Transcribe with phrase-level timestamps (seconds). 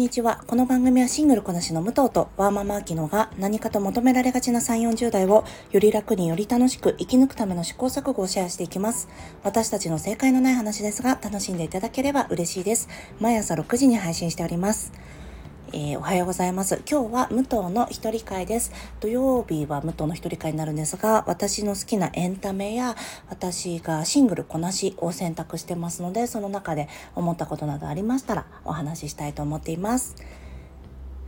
[0.00, 0.42] にちは。
[0.46, 9.10] この番組はシングルこなしの武藤とワーママアキノが何かと求められがちな3、40代をより楽により楽しく生き抜くための試行錯誤をシェアしていきます。
[9.44, 12.88] 私たちの正解のない話ですが楽しんでいただければ嬉しいです。
[13.20, 14.90] 毎朝6時に配信しております。
[15.72, 16.82] えー、おはようございます。
[16.90, 18.72] 今日は武藤の一人会です。
[18.98, 22.96] 土曜日は武藤の一人会になるんですが、私の好きなエンタメや
[23.28, 30.16] 私がシングルこなしを選択してますので、その中で思ったことなどありましたらお話ししたいと思っています。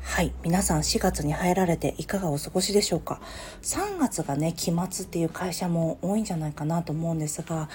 [0.00, 0.33] はい。
[0.42, 3.20] 皆さん4月に入られていかがお過ごしでしょうか
[3.62, 7.69] ?3 月がね、期末っていう会社も多いんじゃないかなと思うんですが、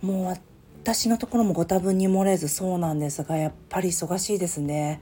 [0.00, 0.36] もう
[0.84, 5.00] 私のところもご多分に漏れずそうなんですが、やっぱり忙しいですね。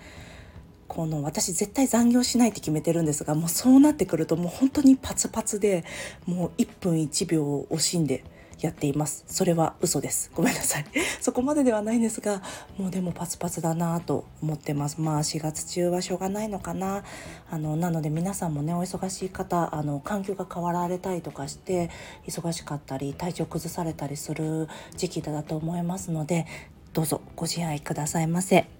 [0.90, 5.84] この私絶対残業しないって決めてるんですがもうそうなってくるともう本当にパツパツで
[6.26, 8.24] もう1分1秒を惜しんで
[8.58, 9.24] やっています。
[9.28, 10.32] それは嘘です。
[10.34, 10.84] ごめんなさい。
[11.22, 12.42] そこまでではないんですが
[12.76, 15.00] もうでもパツパツだなと思ってます。
[15.00, 17.04] まあ4月中はしょうがないのかな。
[17.48, 21.88] あのなので皆さんもねお忙しい方あの環境が変わられたりとかして
[22.26, 26.48] 忙しかったり体調崩されたりする時期だと思いますので
[26.92, 28.79] どうぞご自愛くださいませ。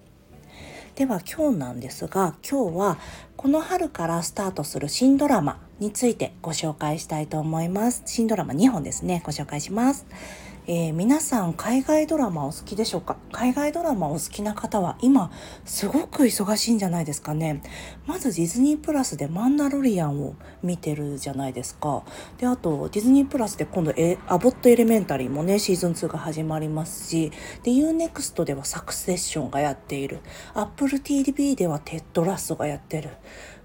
[0.95, 2.97] では今日なんですが今日は
[3.37, 8.03] この春からスタートする新ドラマについてご紹介したいと思います。
[8.05, 9.23] 新ドラマ2本ですね。
[9.25, 10.05] ご紹介します。
[10.67, 13.17] えー、皆さん海外ドラマお好きでしょうか？
[13.31, 15.31] 海外ドラマお好きな方は今
[15.65, 17.63] すごく忙しいんじゃないですかね。
[18.05, 22.03] まずディズニープラスでマンダロリアンを見てるじゃないですか。
[22.37, 23.91] であとディズニープラスで今度
[24.27, 27.31] アボットエレメンタリーもねシーズン2が始まりますし。
[27.63, 30.19] で UNEXT ではサクセッションがやっている。
[30.53, 33.09] Apple TV ではテッドラストがやってる。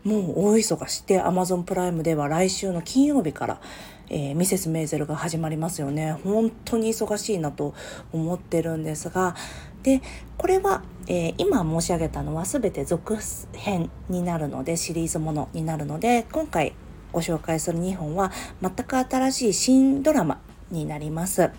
[0.03, 1.03] もう大忙し。
[1.03, 3.61] で Amazon プライムでは来週の金曜日から
[4.09, 6.13] えー、ミセス・メーゼルが始まりますよね。
[6.25, 7.75] 本当に忙しいなと
[8.13, 9.35] 思ってるんですが。
[9.83, 10.03] で
[10.37, 13.17] これは、えー、今申し上げたのは全て続
[13.53, 16.73] 編になるのでシリーズものになるので今回
[17.13, 20.41] ご紹介する2本は全く新しい新ドラマ
[20.73, 21.53] になります、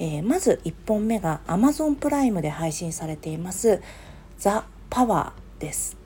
[0.00, 3.80] えー、まず1本目が Amazon プライムで配信されています
[4.36, 5.96] 「ザ・パワー」です。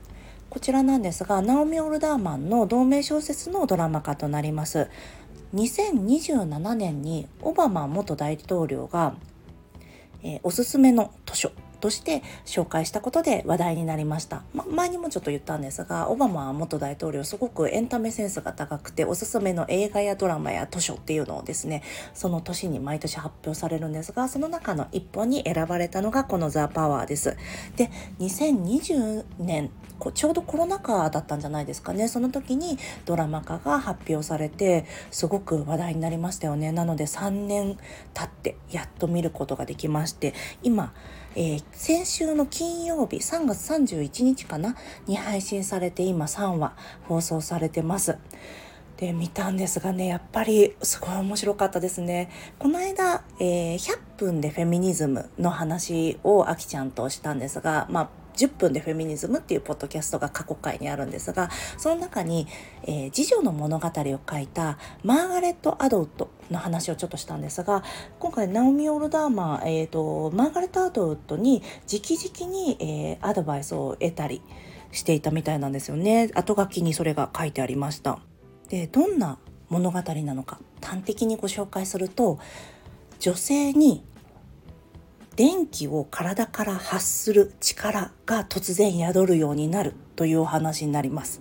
[0.50, 4.88] こちらなんですがナオミ・オルダーマンの同名小説のドラマ化となります。
[5.54, 9.15] 2027年にオバマ元大統領が、
[10.22, 11.53] えー、おすすめの図書
[11.84, 21.82] として紹介したことで話題になりました、ま、前にもちょっと言ったんですがオバマ元大統領すごくエンタメセンスが高くておすすめの映画やドラマや図書っていうのをですね
[22.14, 27.36] その年に毎年発表されるんですがその中の一本に選ばれたのがこの「ザ・パワーです。
[27.76, 29.70] で2020年
[30.14, 32.08] ちょうどコロナ禍だったんじゃないですかね。
[32.08, 36.72] その時にドラマ化が発表されてすごく話題になりましたよね。
[36.72, 37.76] なので3年
[38.14, 40.94] 経ってやっと見ることができまして今
[41.36, 46.76] えー、先週の金曜日3月31日かなに配信されて今3話
[47.08, 48.16] 放送されてます。
[48.96, 52.30] で見たんですがねやっぱりすごい面白かったですね
[52.60, 62.46] この間、えー、100分でフェミニズムの話をあきちゃんとしたんですがまあ10分でフェミニズムっていうポッドキャストが過去回にあるんですがその中に、
[62.84, 67.82] えー、次女の物語を書いたマーガレット・アドウトの話をちょっとしたんですが
[68.18, 74.42] 今回ナオミ・オルダーマー、えーと、マーガレット・アドウトに直々に、えー、アドバイスを得たり
[74.92, 76.30] していたみたいなんですよね。
[76.34, 78.20] 後書きにそれが書いてありました。
[78.68, 82.38] でどんな物語なのか端的にご紹介すると
[83.18, 84.04] 女性に
[85.36, 91.40] 電気を体から発する力が突然宿るようになるというお話になります。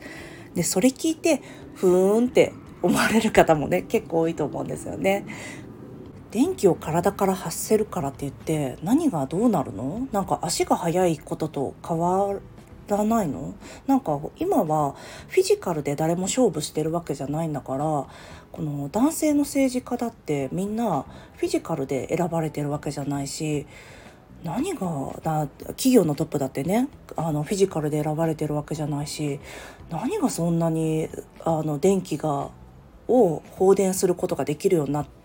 [0.56, 1.42] でそれ聞いて
[1.76, 5.26] ふーんって思われる方もね結構多いと思うんですよね。
[6.32, 10.08] 電気を体から発せるからって言って何がどうなるの？
[10.12, 12.34] なんか足が速いことと変わ
[12.98, 13.54] らないの？
[13.88, 14.96] なんか今は
[15.28, 17.86] フィジカルで誰も勝負してるわけじゃないんだから
[18.52, 21.06] この男性の政治家だってみんな
[21.38, 23.66] フィジカルで選ばれてるわけじゃないし
[24.44, 29.40] 何がだ企業のトップだってねあのフィジカルで選ばれてるわけじゃないし
[29.90, 31.10] 何がそんなに
[31.44, 32.50] あの電気が
[33.08, 35.23] を放電することができるようになって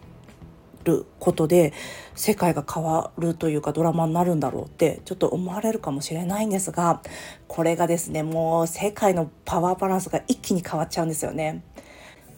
[0.89, 1.73] ることで
[2.15, 7.03] 世界が変わるというかドラマになるんだろうってちょっと思われるかもしれないんですが
[7.47, 11.63] これがですねもう世界のパワーバランスが一気に変わっちゃうんですよね。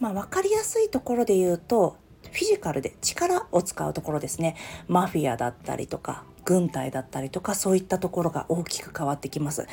[0.00, 1.96] まあ、分かりやすいところで言うと
[2.32, 4.56] フィジカルで力を使うところですね
[4.88, 9.66] マフィアだったりとか軍隊だったりとかそういったところが大きく変わってきます。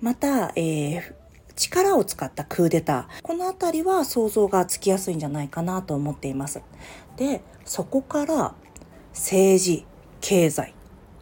[0.00, 1.23] また、えー
[1.56, 3.22] 力を使ったクーデター。
[3.22, 6.62] この辺りは想像がつきやすいんじゃないかなと思っています。
[7.16, 8.54] でそこから
[9.12, 9.86] 政治
[10.20, 10.74] 経済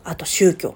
[0.05, 0.75] あと宗教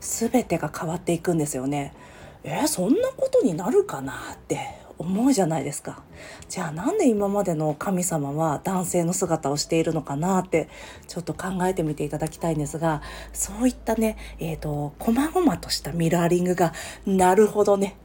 [0.00, 1.94] 全てが変わっていくんですよね。
[2.42, 6.02] え、そんなことになるかなって思うじゃないですか。
[6.48, 10.68] じゃあなんで今までの神様は男性の姿をしているのかなって
[11.08, 13.02] ちょっと考えてみていただきたいんですが
[13.32, 16.72] そういったねえっ、ー、と細々としたミラーリングが
[17.06, 17.96] なるほどね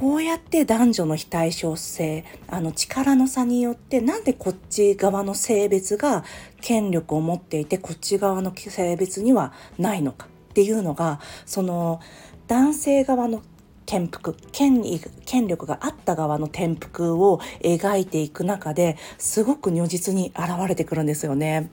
[0.00, 6.24] こうやって男女の非対称性あの力の差によってなんでこっち側の性別が
[6.62, 12.00] 権力を持っていてこっち側の性別にはないのかっていうのがその
[12.48, 13.42] 男性側の
[13.84, 14.82] 転覆権
[15.26, 21.68] 権力があった側の転覆を描いていく中ですごく如実に現れてくるんですよね。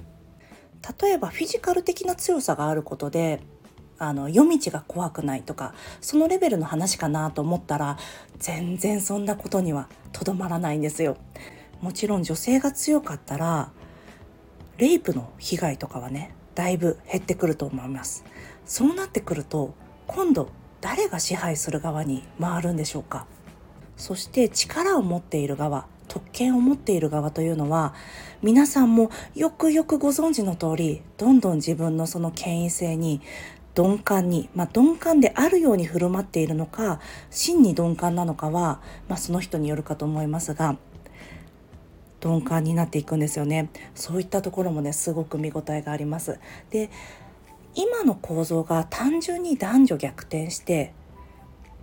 [1.01, 3.41] 例えばフィジカル的な強さがあることで
[3.99, 7.97] あの夜道が怖くないとかそのレベルの話かなと思ったら
[8.39, 11.17] 全然そんなことにはとどまらないんですよ。
[11.81, 13.71] もちろん女性が強かったら
[14.77, 18.23] レイプの被害とかはねだいぶ減ってくると思います。
[18.65, 19.73] そうなってくると
[20.07, 20.49] 今度
[20.81, 23.25] 誰が支配する側に回るんでしょうか
[23.95, 27.93] そして力を持っている側特権を持っている側というのは
[28.41, 33.21] 皆さんもよくよくご存知の通りどんどん自分のその権威性に
[33.77, 40.77] 鈍感に、まあ、鈍感であるように振る舞っているのか真に鈍感なのかは、まあ、その人によるかと思いますが
[42.23, 43.69] 鈍感になっていくんですよね。
[43.93, 46.39] そういったところもねすごく見応えがあります。
[46.71, 46.89] で
[47.75, 50.93] 今の構造が単純に男女逆転して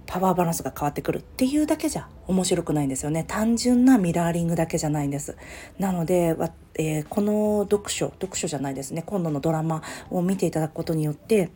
[0.07, 3.25] パワーバランスが変わってくるっていうだけじゃ面白くないんですよね。
[3.27, 5.37] 単純なミラーリングだけじゃないんです。
[5.79, 6.37] なので、
[6.75, 9.05] えー、この読書読書じゃないですね。
[9.07, 11.51] 今度のドラマを見ていただくことによって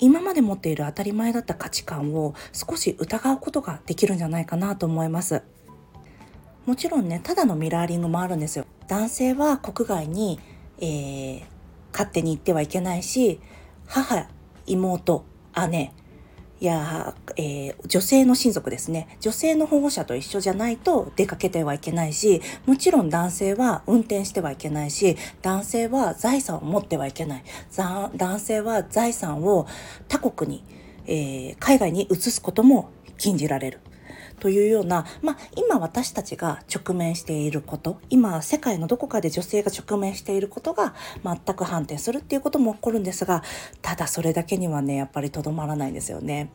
[0.00, 5.42] 今まで持っている当たり前だった価値観を少し疑うことができるんじゃないかなと思います。
[6.66, 8.66] もちろんねただのミラーリングもあるんですよ。
[8.88, 10.38] 男性は国外に、
[10.78, 11.42] えー、
[11.92, 13.40] 勝手に行ってはいけないし
[13.86, 14.28] 母
[14.66, 15.24] 妹
[15.70, 15.92] 姉
[16.64, 19.16] や、えー、女性の親族ですね。
[19.20, 27.44] 女性の保護者と一緒じゃないと出かけてはいけないしもちろん男性は運転してはいけないし男性は財産を持ってはいけない。
[28.16, 29.66] 男性は財産を
[30.08, 30.64] 他国に、
[31.06, 33.80] えー、海外に移すことも禁じられる。
[34.38, 40.94] というような、まあ、今私たちが直面していること今世界のどこかで女性が直面していることが
[41.24, 43.42] 全く反転するっていうことも起こるんですが
[43.82, 46.50] ただそれだけにはねやっぱりとどまらないんですよね。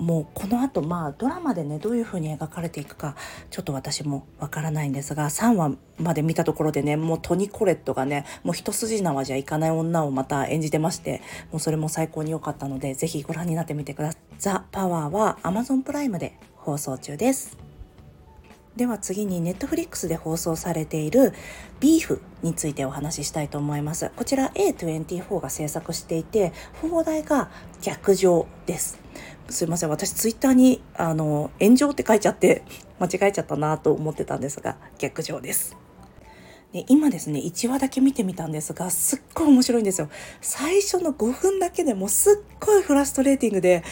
[0.00, 3.14] もうこの後まあドラマでねどういう風に描かれていくか
[3.50, 11.20] ちょっと私もわからないんですが3話まで見たところでねもうトニコレットがねもう一筋縄じゃいかない女をまた演じてまして
[11.52, 14.20] もうそれも最高に良かったので是非ご覧になってみてください。
[14.38, 17.58] ザ・パワーは Amazon プライムで放送中です。
[18.76, 21.32] では次にネットフリックスで放送されている
[21.80, 24.10] ビーフについてお話ししたいと思います。
[24.16, 27.50] こちら A24 が制作していて、放題が
[27.82, 28.98] 逆上です。
[29.48, 32.62] すいません、私ツイッターにあの炎上って書いちゃって
[33.00, 35.76] 間違えちゃったなと思ってたんですが、逆上です。
[36.72, 40.08] で今ですね1話だけ見てみたんですがすっごい面白いんですよ
[40.40, 43.82] 最初の5分だけでもすっごいフラストレーティングで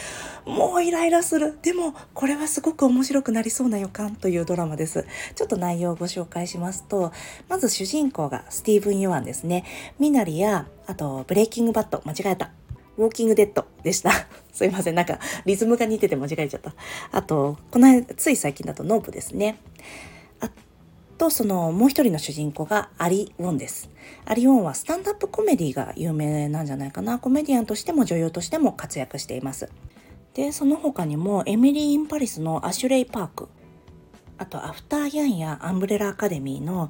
[0.45, 5.05] もうイライラするでもこれはすごく面白くなりそうな予感というドラマです
[5.35, 7.11] ちょっと内容をご紹介しますと
[7.49, 9.65] まず主人公がスティーブン・ユアンですね
[9.99, 12.51] ミナリやあとブレイキングバット間違えた
[12.97, 14.11] ウォーキングデッドでした。
[14.51, 14.95] すいません。
[14.95, 16.73] なんか、リズムが似てて間違えちゃった。
[17.13, 19.57] あと、この間、つい最近だとノープですね。
[21.19, 23.91] とそのもう一人の主人公がアリ・ウォンです。
[24.25, 27.19] アリ・ウォンはスタンダップコメディが有名なんじゃないかな。
[27.19, 29.69] コメディアンとしても女優としても活躍しています。
[30.33, 33.49] で、その他にもエミリー・イン・パリスのアシュレイ・パーク、
[34.37, 36.89] あとアフター・ヤンやアンブレラ・アカデミーの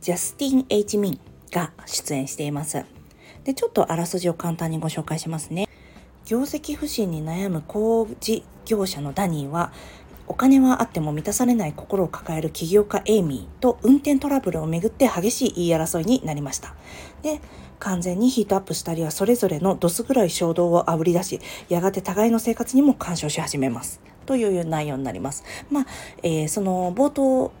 [0.00, 1.20] ジャスティン・エイチ・ミン
[1.52, 2.84] が出演しています。
[3.44, 5.68] で、ちょっとあらすじを簡単にご紹介しますね。
[6.26, 9.72] 業績不振に悩む工事業者のダニーは
[10.32, 16.74] お金はあっても満たされない心を抱える起業家エイミーと運転トラブルをめぐって激しい言い争いになりました。
[17.20, 17.42] で、
[17.78, 24.00] 完全にヒートアップしたりはそれぞれのどす黒い衝動をあぶり出し、やがて互いの生活にも干渉し始めます。
[24.24, 25.44] という内容になります。
[25.70, 25.86] まあ、
[26.22, 27.52] えー、その冒頭、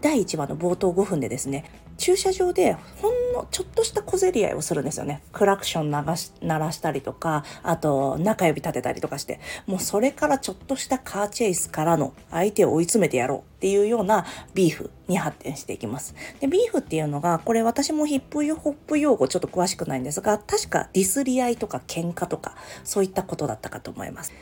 [0.00, 1.64] 第1話の冒頭5分でですね、
[2.00, 5.22] 駐車場でほんのちょっとした小競り合いをするんですよね。
[5.32, 16.14] クラクション流し鳴らしたりとか、あと中指立てたりとかして、もうそれからちょっとしたカーチェイスからの相手を追い詰めてやろうっていうようなビーフに発展していきます。
[16.40, 24.32] で、ビーフっていうのが、これ私もヒップホップ用語ちょっと詳しくないんですが、確かディスり合いとか喧嘩とか、そういったことだったかと思います。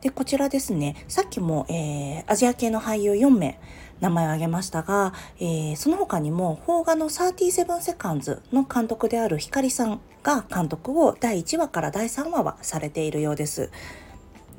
[0.00, 3.58] で、こちらですね、さっきも、えー、アジア系の俳優4名、
[4.00, 13.70] 名前を挙げましたが、えー、その他にも邦画の37セカンズの監督である光さんが監督を第1話から第3話はされているようです。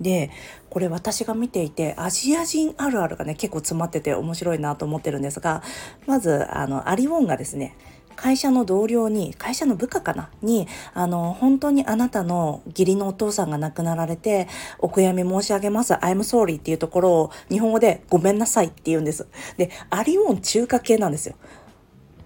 [0.01, 0.31] で
[0.69, 5.61] これ私が見ていてアジア人あるあるがね結構詰まってて面白いなと思ってるんですが
[6.07, 7.75] まずあのアリウォンがですね
[8.21, 10.29] 会社の同僚に会社の部下かな？
[10.41, 19.25] にあの本当にあなたの義理のお父さんが亡くなられてお悔やみ申し上げます I'm sorry っていうところを日本語でごめんなさいって言うんです。
[19.55, 21.35] でアリオン中華系なんですよ。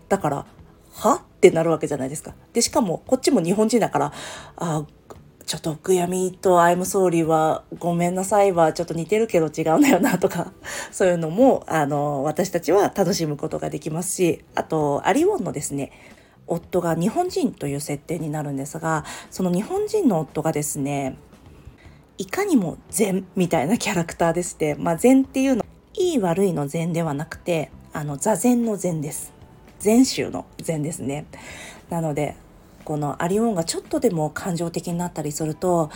[0.09, 0.45] だから
[0.95, 1.13] は？
[1.15, 2.33] ってなるわけじゃないですか。
[2.53, 4.13] でしかもこっちも日本人だから
[4.55, 4.85] あ
[5.45, 10.53] ちょっと悔やみとアイムソーリーはごめんなさいはちょっと似てるけど違うんだよなとか
[10.91, 15.91] そういうのもあの私たちは楽しむことができますしあとアリウォンのですね
[16.47, 21.17] 夫が日本人という設定になるんですがその日本人の夫がですね
[22.17, 29.33] いかにも禅みたいなキャラクターでして、まあ、禅っていうのいい悪いの禅ではなくてあの座禅の禅です。
[29.79, 31.25] 禅宗の禅ですね。
[31.89, 32.35] なので
[32.83, 35.89] このアリオンがちょっとでも感情的になったりすると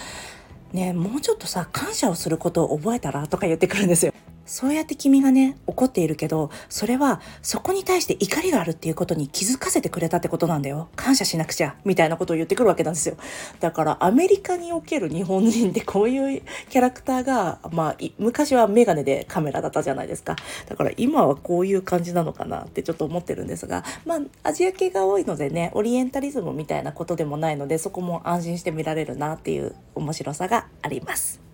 [0.74, 4.14] ねもうちょっとさ感謝をすることを覚えたらとか言ってくるんですよ。
[4.48, 10.88] そうやって君がね、怒っているけど、それはそこに対して怒りがあるっていうことに気づかせてくれたってことなんだよ。
[10.96, 13.18] 感謝しなくちゃ、みたいなことを言ってくるわけなんですよ。
[13.60, 20.38] だからアメリカにおける日本人ってこういうキャラクターが、まあ、昔はメガネでカメラだったじゃないですか。
[20.68, 31.47] だから今はこういう感じなのかなってちょっと思ってるんですが、まあ、アジア系が多いのでね、オリエンタリズムみたいなことでもないので、そこも安心して見られるなっていう面白さがあります。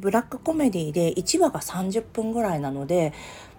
[0.00, 3.12] ブラックコメディで1話が30分ぐらいなので、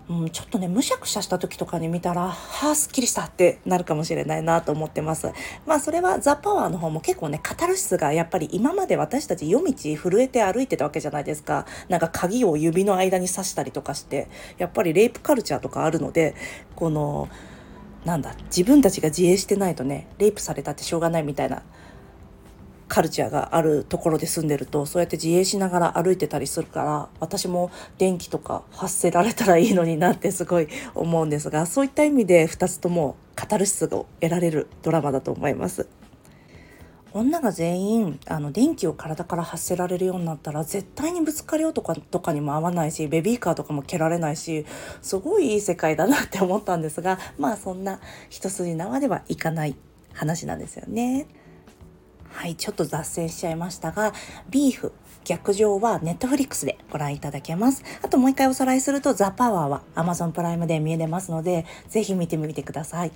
[0.07, 5.31] うん、ちょっとねむしゃくしゃした時とかに見たらはあすっきりしたってなるかもしれないなと思ってます。
[5.65, 11.65] まあそれはザ・パワーの方も結構ねカタルシスがやっぱり今まで私たち夜道震えて歩いてたわけじゃないですか。
[11.89, 14.27] なんか鍵を指の間に刺したりとかして
[14.57, 16.35] やっぱりレイプカルチャーとかあるので
[16.75, 17.29] この
[18.05, 21.63] なんだ自分たちが自衛してないとねレイプされたってしょうがないみたいな
[22.87, 35.87] カルチャーがあるところで住んでるとそうやって自衛しながら歩いてたりするから私も電気とか発せられたらいいのになってすごい思うんですがそういった意味で2つともカタルシスを得られるドラマだと思います。
[37.15, 44.65] 女が全員あの電気を体から発せられるようになったら絶対にぶつかりよとかとかにも合わないしベビーカーとかも蹴られないし
[45.01, 49.77] すごいいい世界だなって思ったんですがまあそんな一筋縄ではいかない
[50.11, 51.27] 話なんですよね。
[52.35, 54.13] はい、ちょっと脱線しちゃいましたが、
[54.49, 54.91] ビーフ、
[55.23, 57.81] 逆上はネットフリックスでご覧いただけます。
[58.03, 63.11] あともう一回おさらいすると、ザ・パワーは Amazon プライムで見えますので、ぜひ見てみてください。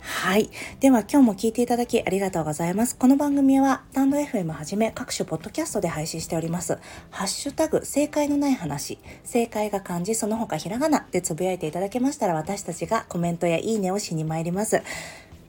[0.00, 0.50] はい。
[0.80, 2.94] では今日も聞いていただきありがとうございます。
[2.94, 6.78] この番組はタンド FM はじめ各種ポッドキャストで配信しております。
[7.10, 14.82] ハッシュタグ正解のない話、正解が漢字その他ひらがなでつぶやいていただけましたら私たちがコメントやいいねをしに参ります。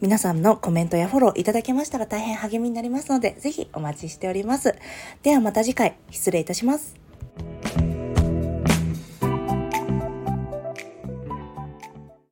[0.02, 4.76] 皆さんのコメントやフォローいただけましたら大変励みになりますので、ぜひお待ちしております。
[5.24, 7.05] ではまた次回、失礼いたします。